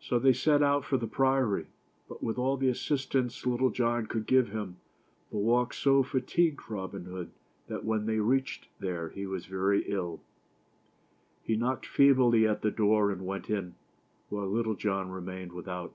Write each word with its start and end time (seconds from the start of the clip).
So 0.00 0.18
they 0.18 0.32
set 0.32 0.62
out 0.62 0.86
for 0.86 0.96
the 0.96 1.06
Priory, 1.06 1.66
but 2.08 2.22
with 2.22 2.38
all 2.38 2.56
the 2.56 2.70
assistance 2.70 3.44
Little 3.44 3.68
John 3.68 4.06
could 4.06 4.24
give 4.24 4.48
him, 4.48 4.78
the 5.30 5.36
walk 5.36 5.74
so 5.74 6.02
fatigued 6.02 6.70
Robin 6.70 7.04
Hood 7.04 7.30
that 7.66 7.84
when 7.84 8.06
they 8.06 8.20
reached 8.20 8.68
there 8.80 9.10
he 9.10 9.26
was 9.26 9.44
very 9.44 9.82
ill. 9.86 10.22
He 11.42 11.56
knocked 11.56 11.84
feebly 11.84 12.48
at 12.48 12.62
the 12.62 12.70
door 12.70 13.10
and 13.10 13.26
went 13.26 13.50
in, 13.50 13.74
while 14.30 14.48
Little 14.48 14.76
John 14.76 15.10
remained 15.10 15.52
without. 15.52 15.92